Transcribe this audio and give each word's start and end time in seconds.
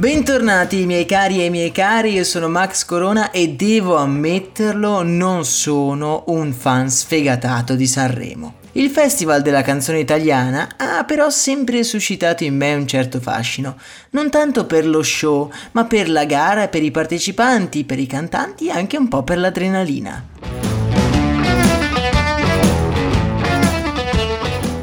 Bentornati 0.00 0.86
miei 0.86 1.04
cari 1.04 1.44
e 1.44 1.50
miei 1.50 1.72
cari, 1.72 2.12
io 2.12 2.24
sono 2.24 2.48
Max 2.48 2.86
Corona 2.86 3.30
e 3.30 3.50
devo 3.50 3.96
ammetterlo, 3.96 5.02
non 5.02 5.44
sono 5.44 6.24
un 6.28 6.54
fan 6.54 6.88
sfegatato 6.88 7.74
di 7.74 7.86
Sanremo. 7.86 8.54
Il 8.72 8.88
Festival 8.88 9.42
della 9.42 9.60
canzone 9.60 9.98
italiana 9.98 10.68
ha 10.78 11.04
però 11.04 11.28
sempre 11.28 11.84
suscitato 11.84 12.44
in 12.44 12.56
me 12.56 12.72
un 12.72 12.86
certo 12.86 13.20
fascino, 13.20 13.76
non 14.12 14.30
tanto 14.30 14.64
per 14.64 14.86
lo 14.86 15.02
show, 15.02 15.52
ma 15.72 15.84
per 15.84 16.08
la 16.08 16.24
gara, 16.24 16.68
per 16.68 16.82
i 16.82 16.90
partecipanti, 16.90 17.84
per 17.84 17.98
i 17.98 18.06
cantanti 18.06 18.68
e 18.68 18.70
anche 18.70 18.96
un 18.96 19.06
po' 19.06 19.22
per 19.22 19.36
l'adrenalina. 19.36 20.24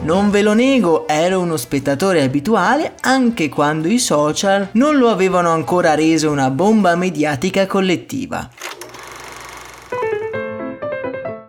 Non 0.07 0.29
ve 0.29 0.41
lo 0.41 0.53
nego, 0.53 1.05
ero 1.05 1.41
uno 1.41 1.57
spettatore 1.57 2.23
abituale 2.23 2.93
anche 3.02 3.49
quando 3.49 3.89
i 3.89 3.99
social 3.99 4.70
non 4.71 4.95
lo 4.95 5.09
avevano 5.09 5.52
ancora 5.52 5.95
reso 5.95 6.31
una 6.31 6.49
bomba 6.49 6.95
mediatica 6.95 7.65
collettiva. 7.65 8.49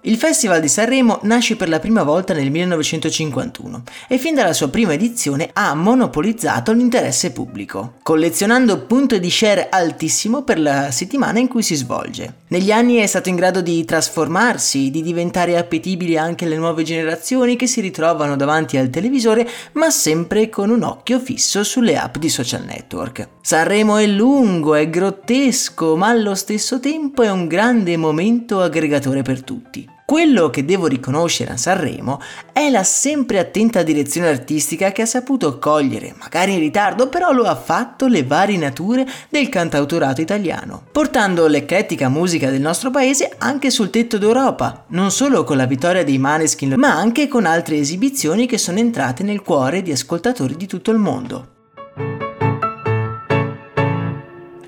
Il 0.09 0.17
Festival 0.17 0.63
di 0.63 0.69
Sanremo 0.69 1.19
nasce 1.25 1.55
per 1.55 1.69
la 1.69 1.81
prima 1.81 2.03
volta 2.03 2.33
nel 2.33 2.51
1951 2.51 3.83
e 4.09 4.17
fin 4.17 4.35
dalla 4.35 4.55
sua 4.55 4.71
prima 4.71 4.95
edizione 4.95 5.51
ha 5.53 5.75
monopolizzato 5.75 6.73
l'interesse 6.73 7.31
pubblico, 7.31 7.97
collezionando 8.03 8.87
punti 8.87 9.21
di 9.21 9.31
share 9.31 9.69
altissimo 9.69 10.45
per 10.45 10.61
la 10.61 10.91
settimana 10.93 11.41
in 11.41 11.49
cui 11.49 11.63
si 11.63 11.75
svolge. 11.75 12.37
Negli 12.49 12.71
anni 12.71 12.95
è 12.95 13.07
stato 13.07 13.29
in 13.29 13.37
grado 13.37 13.61
di 13.61 13.85
trasformarsi, 13.85 14.91
di 14.91 15.03
diventare 15.03 15.59
appetibile 15.59 16.17
anche 16.17 16.47
alle 16.47 16.57
nuove 16.57 16.85
generazioni 16.85 17.57
che 17.57 17.67
si 17.67 17.83
ritrovano 17.83 18.35
davanti 18.35 18.79
al 18.79 18.89
televisore, 18.89 19.47
ma 19.73 19.91
sempre 19.91 20.49
con 20.49 20.71
un 20.71 20.85
occhio 20.85 21.21
fisso 21.21 21.63
sulle 21.63 21.99
app 21.99 22.17
di 22.17 22.31
social 22.31 22.65
network. 22.65 23.29
Sanremo 23.43 23.99
è 23.99 24.07
lungo, 24.07 24.75
è 24.75 24.89
grottesco, 24.89 25.97
ma 25.97 26.09
allo 26.09 26.35
stesso 26.35 26.81
tempo 26.81 27.23
è 27.23 27.31
un 27.31 27.47
grande 27.47 27.99
momento 27.99 28.63
aggregatore 28.63 29.21
per 29.21 29.43
tutti. 29.43 29.97
Quello 30.09 30.49
che 30.49 30.65
devo 30.65 30.87
riconoscere 30.87 31.53
a 31.53 31.59
Sanremo 31.59 32.19
è 32.51 32.71
la 32.71 32.83
sempre 32.83 33.41
attenta 33.41 33.83
direzione 33.83 34.29
artistica 34.29 34.91
che 34.91 35.03
ha 35.03 35.07
saputo 35.07 35.59
cogliere, 35.59 36.15
magari 36.19 36.55
in 36.55 36.61
ritardo, 36.61 37.11
però 37.11 37.31
lo 37.31 37.43
ha 37.43 37.55
fatto, 37.55 38.07
le 38.07 38.25
varie 38.25 38.57
nature 38.57 39.07
del 39.29 39.51
cantautorato 39.51 40.23
italiano, 40.23 40.83
portando 40.91 41.47
l'eclettica 41.47 42.09
musica 42.09 42.49
del 42.49 42.63
nostro 42.63 42.91
paese 42.91 43.35
anche 43.37 43.69
sul 43.69 43.91
tetto 43.91 44.17
d'Europa, 44.17 44.87
non 44.89 45.11
solo 45.11 45.45
con 45.45 45.59
la 45.59 45.67
vittoria 45.67 46.05
dei 46.05 46.17
Maneskin, 46.17 46.77
ma 46.79 46.97
anche 46.97 47.29
con 47.29 47.45
altre 47.45 47.77
esibizioni 47.77 48.47
che 48.47 48.57
sono 48.57 48.79
entrate 48.79 49.23
nel 49.23 49.43
cuore 49.43 49.83
di 49.83 49.93
ascoltatori 49.93 50.57
di 50.57 50.67
tutto 50.67 50.91
il 50.91 50.97
mondo. 50.97 51.57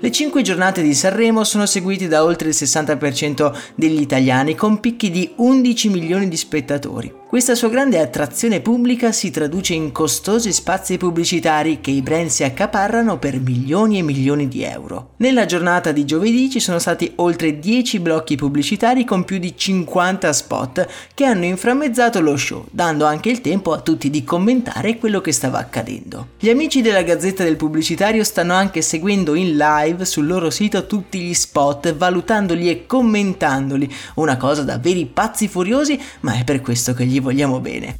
Le 0.03 0.11
5 0.11 0.41
giornate 0.41 0.81
di 0.81 0.95
Sanremo 0.95 1.43
sono 1.43 1.67
seguite 1.67 2.07
da 2.07 2.23
oltre 2.23 2.49
il 2.49 2.55
60% 2.57 3.55
degli 3.75 4.01
italiani 4.01 4.55
con 4.55 4.79
picchi 4.79 5.11
di 5.11 5.31
11 5.35 5.89
milioni 5.89 6.27
di 6.27 6.37
spettatori. 6.37 7.20
Questa 7.31 7.55
sua 7.55 7.69
grande 7.69 7.97
attrazione 7.97 8.59
pubblica 8.59 9.13
si 9.13 9.29
traduce 9.29 9.73
in 9.73 9.93
costosi 9.93 10.51
spazi 10.51 10.97
pubblicitari 10.97 11.79
che 11.79 11.89
i 11.89 12.01
brand 12.01 12.27
si 12.27 12.43
accaparrano 12.43 13.19
per 13.19 13.39
milioni 13.39 13.99
e 13.99 14.01
milioni 14.01 14.49
di 14.49 14.63
euro. 14.63 15.11
Nella 15.19 15.45
giornata 15.45 15.93
di 15.93 16.03
giovedì 16.03 16.49
ci 16.49 16.59
sono 16.59 16.77
stati 16.77 17.13
oltre 17.15 17.57
10 17.57 18.01
blocchi 18.01 18.35
pubblicitari 18.35 19.05
con 19.05 19.23
più 19.23 19.37
di 19.37 19.55
50 19.55 20.33
spot 20.33 20.87
che 21.13 21.23
hanno 21.23 21.45
inframmezzato 21.45 22.19
lo 22.19 22.35
show, 22.35 22.65
dando 22.69 23.05
anche 23.05 23.29
il 23.29 23.39
tempo 23.39 23.71
a 23.71 23.79
tutti 23.79 24.09
di 24.09 24.25
commentare 24.25 24.97
quello 24.97 25.21
che 25.21 25.31
stava 25.31 25.57
accadendo. 25.57 26.31
Gli 26.37 26.49
amici 26.49 26.81
della 26.81 27.01
Gazzetta 27.01 27.45
del 27.45 27.55
Pubblicitario 27.55 28.25
stanno 28.25 28.55
anche 28.55 28.81
seguendo 28.81 29.35
in 29.35 29.55
live 29.55 30.03
sul 30.03 30.27
loro 30.27 30.49
sito 30.49 30.85
tutti 30.85 31.21
gli 31.21 31.33
spot, 31.33 31.95
valutandoli 31.95 32.69
e 32.69 32.85
commentandoli, 32.85 33.89
una 34.15 34.35
cosa 34.35 34.63
da 34.63 34.77
veri 34.77 35.05
pazzi 35.05 35.47
furiosi, 35.47 35.97
ma 36.19 36.37
è 36.37 36.43
per 36.43 36.59
questo 36.59 36.93
che 36.93 37.05
gli 37.05 37.19
vogliamo 37.21 37.59
bene. 37.59 37.97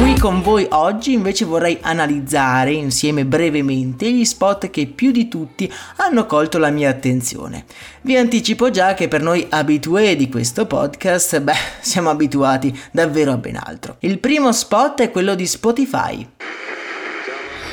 Qui 0.00 0.18
con 0.18 0.40
voi 0.40 0.66
oggi 0.70 1.12
invece 1.12 1.44
vorrei 1.44 1.76
analizzare 1.82 2.72
insieme 2.72 3.26
brevemente 3.26 4.10
gli 4.10 4.24
spot 4.24 4.70
che 4.70 4.86
più 4.86 5.10
di 5.10 5.28
tutti 5.28 5.70
hanno 5.96 6.24
colto 6.24 6.56
la 6.56 6.70
mia 6.70 6.88
attenzione. 6.88 7.64
Vi 8.02 8.16
anticipo 8.16 8.70
già 8.70 8.94
che 8.94 9.08
per 9.08 9.20
noi 9.20 9.46
abitué 9.50 10.16
di 10.16 10.30
questo 10.30 10.66
podcast, 10.66 11.40
beh, 11.40 11.52
siamo 11.80 12.08
abituati 12.08 12.74
davvero 12.90 13.32
a 13.32 13.36
ben 13.36 13.60
altro. 13.62 13.96
Il 14.00 14.20
primo 14.20 14.52
spot 14.52 15.02
è 15.02 15.10
quello 15.10 15.34
di 15.34 15.46
Spotify. 15.46 16.26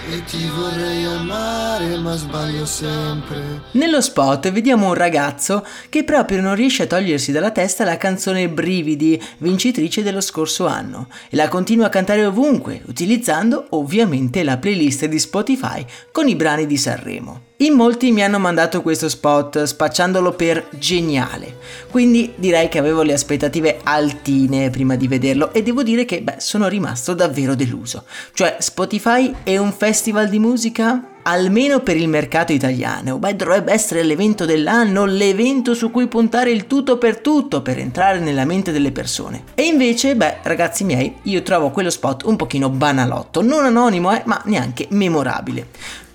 E 0.09 0.23
ti 0.23 0.47
vorrei 0.47 1.03
amare 1.03 1.97
ma 1.97 2.16
sbaglio 2.16 2.66
sempre 2.66 3.63
Nello 3.72 4.00
spot 4.00 4.50
vediamo 4.51 4.88
un 4.88 4.94
ragazzo 4.94 5.66
che 5.90 6.06
proprio 6.06 6.40
non 6.40 6.56
riesce 6.56 6.84
a 6.84 6.88
togliersi 6.88 7.34
dalla 7.34 7.51
testa 7.51 7.84
la 7.84 7.97
canzone 7.97 8.47
Brividi, 8.47 9.22
vincitrice 9.40 10.03
dello 10.03 10.22
scorso 10.22 10.66
anno, 10.66 11.09
e 11.29 11.35
la 11.35 11.50
continua 11.50 11.88
a 11.88 11.90
cantare 11.90 12.25
ovunque, 12.25 12.81
utilizzando 12.85 13.68
ovviamente 13.72 14.44
la 14.44 14.57
playlist 14.57 15.06
di 15.07 15.19
Spotify 15.19 15.85
con 16.13 16.29
i 16.29 16.35
brani 16.35 16.66
di 16.66 16.78
Sanremo. 16.78 17.46
In 17.59 17.73
molti 17.73 18.12
mi 18.12 18.23
hanno 18.23 18.38
mandato 18.38 18.84
questo 18.84 19.09
spot 19.09 19.63
spacciandolo 19.63 20.34
per 20.34 20.68
geniale, 20.78 21.57
quindi 21.90 22.34
direi 22.35 22.69
che 22.69 22.78
avevo 22.78 23.01
le 23.01 23.13
aspettative 23.13 23.79
altine 23.81 24.69
prima 24.69 24.95
di 24.95 25.07
vederlo 25.07 25.51
e 25.51 25.63
devo 25.63 25.81
dire 25.81 26.06
che 26.06 26.22
beh, 26.22 26.35
sono 26.38 26.68
rimasto 26.68 27.16
davvero 27.16 27.56
deluso. 27.56 28.03
Cioè 28.34 28.57
Spotify 28.59 29.34
è 29.41 29.57
un 29.57 29.73
festival 29.73 30.29
di 30.29 30.38
musica? 30.38 31.16
almeno 31.23 31.81
per 31.81 31.97
il 31.97 32.07
mercato 32.07 32.53
italiano, 32.53 33.18
beh, 33.18 33.35
dovrebbe 33.35 33.74
essere 33.74 34.01
l'evento 34.01 34.45
dell'anno, 34.45 35.03
l'evento 35.03 35.74
su 35.74 35.91
cui 35.91 36.07
puntare 36.07 36.51
il 36.51 36.68
tutto 36.68 36.97
per 36.97 37.19
tutto 37.19 37.62
per 37.62 37.79
entrare 37.79 38.19
nella 38.19 38.45
mente 38.45 38.72
delle 38.72 38.94
persone. 38.94 39.44
E 39.53 39.63
invece, 39.63 40.16
beh, 40.16 40.38
ragazzi 40.44 40.85
miei, 40.85 41.16
io 41.24 41.41
trovo 41.41 41.72
quello 41.72 41.89
spot 41.89 42.24
un 42.24 42.38
pochino 42.38 42.69
banalotto, 42.69 43.41
non 43.41 43.66
anonimo, 43.66 44.16
eh, 44.16 44.22
ma 44.24 44.41
neanche 44.45 44.88
memorabile. 44.91 46.06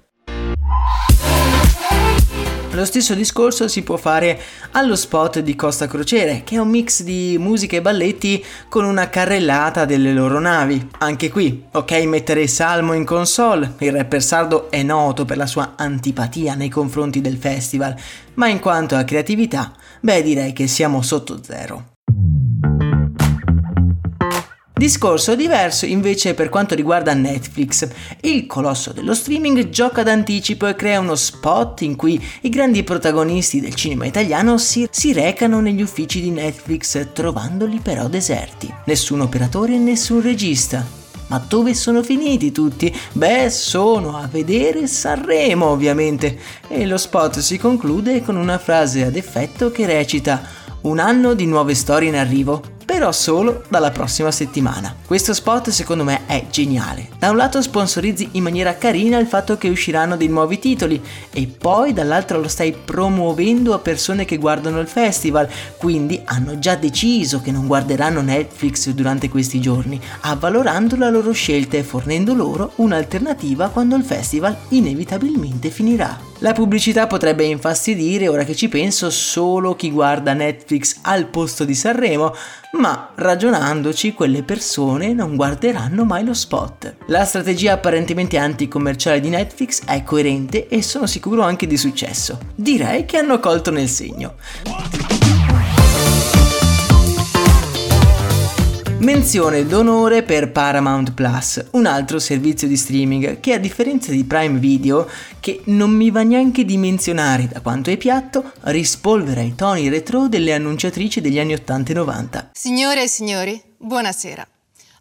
Lo 2.75 2.87
stesso 2.87 3.15
discorso 3.15 3.69
si 3.69 3.83
può 3.83 3.99
fare 3.99 4.41
allo 4.71 4.97
spot 4.97 5.41
di 5.41 5.55
Costa 5.55 5.87
Crociere, 5.87 6.41
che 6.43 6.55
è 6.55 6.59
un 6.59 6.71
mix 6.71 7.03
di 7.03 7.37
musica 7.39 7.77
e 7.77 7.83
balletti 7.83 8.43
con 8.71 8.87
una 8.87 9.11
carrellata 9.11 9.85
delle 9.85 10.15
loro 10.15 10.41
navi. 10.41 10.89
Anche 10.99 11.31
qui, 11.31 11.67
ok 11.71 11.93
mettere 12.05 12.47
Salmo 12.47 12.95
in 12.95 13.05
console, 13.05 13.75
il 13.81 13.93
rapper 13.93 14.23
sardo 14.23 14.71
è 14.71 14.83
noto 14.83 15.27
per 15.27 15.37
la 15.37 15.47
sua 15.47 15.75
antipatia 15.77 16.55
nei 16.55 16.71
confronti 16.71 17.21
del 17.21 17.37
festival, 17.37 17.95
ma 18.35 18.49
in 18.49 18.59
quanto 18.59 18.97
a 18.97 19.05
creatività, 19.05 19.75
beh 20.01 20.23
direi 20.23 20.55
che 20.55 20.67
siamo 20.67 21.03
sotto 21.03 21.43
zero. 21.43 21.92
Discorso 24.83 25.37
diverso 25.37 25.87
invece 25.87 26.35
per 26.35 26.49
quanto 26.49 26.75
riguarda 26.75 27.15
Netflix. 27.15 27.89
Il 28.23 28.49
colosso 28.49 28.93
dello 28.93 29.15
streaming 29.15 29.69
gioca 29.69 30.03
d'anticipo 30.03 30.67
e 30.67 30.75
crea 30.75 30.99
uno 30.99 31.15
spot 31.15 31.83
in 31.83 31.95
cui 31.95 32.21
i 32.41 32.49
grandi 32.49 32.83
protagonisti 32.83 33.61
del 33.61 33.77
cinema 33.77 34.07
italiano 34.07 34.59
si, 34.59 34.89
si 34.91 35.13
recano 35.13 35.61
negli 35.61 35.83
uffici 35.83 36.21
di 36.21 36.33
Netflix 36.33 37.13
trovandoli 37.13 37.79
però 37.81 38.09
deserti. 38.09 38.75
Nessun 38.87 39.21
operatore 39.21 39.75
e 39.75 39.79
nessun 39.79 40.21
regista. 40.21 40.85
Ma 41.29 41.41
dove 41.47 41.75
sono 41.75 42.03
finiti 42.03 42.51
tutti? 42.51 42.93
Beh, 43.13 43.51
sono 43.51 44.17
a 44.17 44.27
vedere 44.27 44.89
Sanremo 44.89 45.67
ovviamente. 45.67 46.37
E 46.67 46.87
lo 46.87 46.99
spot 46.99 47.39
si 47.39 47.57
conclude 47.57 48.21
con 48.23 48.35
una 48.35 48.59
frase 48.59 49.05
ad 49.05 49.15
effetto 49.15 49.71
che 49.71 49.87
recita 49.87 50.43
un 50.83 50.99
anno 50.99 51.35
di 51.35 51.47
nuove 51.47 51.75
storie 51.75 52.09
in 52.09 52.17
arrivo, 52.17 52.61
però 53.03 53.15
solo 53.15 53.65
dalla 53.69 53.91
prossima 53.91 54.31
settimana. 54.31 54.95
Questo 55.05 55.35
spot 55.35 55.71
secondo 55.71 56.05
me 56.05 56.21
è 56.27 56.47
geniale. 56.53 57.09
Da 57.19 57.31
un 57.31 57.37
lato 57.37 57.61
sponsorizzi 57.61 58.29
in 58.33 58.45
maniera 58.45 58.77
carina 58.77 59.19
il 59.19 59.27
fatto 59.27 59.59
che 59.59 59.69
usciranno 59.69 60.17
dei 60.17 60.29
nuovi 60.29 60.61
titoli 60.61 61.03
e 61.33 61.49
poi 61.49 61.93
dall'altro 61.93 62.39
lo 62.39 62.47
stai 62.47 62.73
promuovendo 62.73 63.75
a 63.75 63.81
persone 63.81 64.25
che 64.25 64.37
guardano 64.37 64.79
il 64.79 64.87
festival, 64.87 65.49
quindi 65.79 66.23
hanno 66.27 66.61
già 66.61 66.77
deciso 66.77 67.41
che 67.41 67.51
non 67.51 67.67
guarderanno 67.67 68.21
Netflix 68.21 68.89
durante 68.91 69.29
questi 69.29 69.61
giorni, 69.61 70.01
avvalorando 70.21 70.95
la 70.95 71.11
loro 71.11 71.33
scelta 71.33 71.77
e 71.77 71.83
fornendo 71.83 72.35
loro 72.35 72.71
un'alternativa 72.77 73.71
quando 73.71 73.97
il 73.97 74.05
festival 74.05 74.57
inevitabilmente 74.69 75.71
finirà. 75.71 76.32
La 76.43 76.53
pubblicità 76.53 77.07
potrebbe 77.07 77.45
infastidire, 77.45 78.27
ora 78.27 78.43
che 78.43 78.57
ci 78.57 78.69
penso, 78.69 79.11
solo 79.11 79.77
chi 79.77 79.93
guarda 79.93 80.33
Netflix 80.33 80.99
al 81.03 81.27
posto 81.27 81.65
di 81.65 81.73
Sanremo, 81.73 82.35
ma 82.73 83.13
ragionandoci 83.15 84.13
quelle 84.13 84.43
persone 84.43 85.13
non 85.13 85.37
guarderanno 85.37 86.05
mai 86.05 86.25
lo 86.25 86.35
spot. 86.35 86.97
La 87.07 87.25
strategia 87.25 87.75
apparentemente 87.75 88.39
anticommerciale 88.39 89.21
di 89.21 89.29
Netflix 89.29 89.85
è 89.85 90.03
coerente 90.03 90.67
e 90.67 90.83
sono 90.83 91.07
sicuro 91.07 91.43
anche 91.43 91.69
di 91.69 91.77
successo. 91.77 92.41
Direi 92.57 93.05
che 93.05 93.19
hanno 93.19 93.39
colto 93.39 93.71
nel 93.71 93.89
segno. 93.89 94.35
Menzione 99.03 99.67
d'onore 99.67 100.23
per 100.23 100.53
Paramount 100.53 101.13
Plus, 101.13 101.61
un 101.73 101.87
altro 101.87 102.21
servizio 102.21 102.69
di 102.69 102.77
streaming 102.77 103.41
che 103.41 103.53
a 103.53 103.59
differenza 103.59 104.13
di 104.13 104.23
Prime 104.23 104.61
Video, 104.61 105.09
che 105.41 105.61
non 105.65 105.91
mi 105.91 106.13
va 106.13 106.23
neanche 106.23 106.65
di 106.65 106.77
menzionare 106.77 107.49
da 107.49 107.61
quanto 107.61 107.91
è 107.91 107.97
piatto, 107.97 108.53
rispolvera 108.61 109.41
i 109.41 109.57
toni 109.57 109.89
retro 109.89 110.29
delle 110.29 110.55
annunciatrici 110.55 111.21
degli 111.21 111.41
anni 111.41 111.55
80 111.55 111.91
e 111.91 111.95
90. 111.95 112.51
Signore 112.53 113.03
e 113.03 113.09
signori, 113.09 113.61
buonasera. 113.77 114.47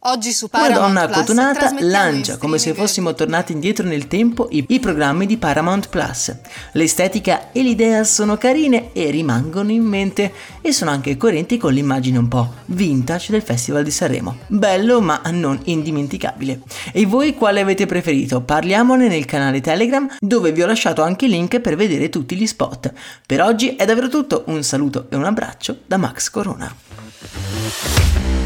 Oggi 0.04 0.32
su 0.32 0.50
Una 0.52 0.64
Paramount 0.64 0.94
donna 0.94 1.06
Plus 1.06 1.18
accotonata 1.18 1.60
trasmettiamo 1.60 1.92
lancia 1.92 2.38
come 2.38 2.58
se 2.58 2.74
fossimo 2.74 3.14
tornati 3.14 3.52
indietro 3.52 3.86
nel 3.86 4.08
tempo 4.08 4.48
i, 4.50 4.66
i 4.70 4.80
programmi 4.80 5.28
di 5.28 5.38
Paramount 5.38 5.90
Plus. 5.90 6.36
L'estetica 6.72 7.52
e 7.52 7.62
l'idea 7.62 8.04
sono 8.04 8.36
carine 8.36 8.94
e 8.94 9.12
rimangono 9.12 9.70
in 9.70 9.84
mente 9.84 10.34
e 10.60 10.72
sono 10.72 10.90
anche 10.90 11.18
coerenti 11.18 11.58
con 11.58 11.72
l'immagine 11.72 12.18
un 12.18 12.28
po' 12.28 12.52
vintage 12.66 13.32
del 13.32 13.44
Festival 13.44 13.84
di 13.84 13.92
Sanremo. 13.92 14.38
Bello 14.48 15.02
ma 15.02 15.22
non 15.30 15.60
indimenticabile. 15.66 16.62
E 16.92 17.06
voi 17.06 17.36
quale 17.36 17.60
avete 17.60 17.86
preferito? 17.86 18.42
Parliamone 18.42 19.08
nel 19.08 19.26
canale 19.26 19.62
Telegram 19.62 20.10
dove 20.20 20.52
vi 20.52 20.64
ho 20.64 20.68
lasciato 20.68 21.04
anche 21.04 21.26
il 21.26 21.32
link 21.32 21.60
per 21.60 21.76
vedere 21.76 22.10
tutti 22.10 22.36
gli 22.36 22.48
spot. 22.48 22.92
Per 23.24 23.40
oggi 23.40 23.76
è 23.76 23.86
davvero 23.86 24.10
tutto, 24.10 24.46
un 24.48 24.64
saluto 24.64 25.06
e 25.12 25.16
un 25.16 25.26
abbraccio 25.26 25.82
da 25.86 25.98
Max 25.98 26.32
Corona. 26.32 28.41